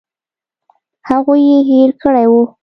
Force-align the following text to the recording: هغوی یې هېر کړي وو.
هغوی 1.09 1.41
یې 1.49 1.59
هېر 1.69 1.89
کړي 2.01 2.25
وو. 2.31 2.43